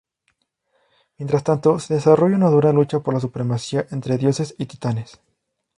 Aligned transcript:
Mientras 1.19 1.43
tanto, 1.43 1.77
se 1.77 1.93
desarrolla 1.93 2.35
una 2.35 2.49
dura 2.49 2.73
lucha 2.73 3.01
por 3.01 3.13
la 3.13 3.19
supremacía 3.19 3.85
entre 3.91 4.17
dioses 4.17 4.55
y 4.57 4.65
titanes. 4.65 5.21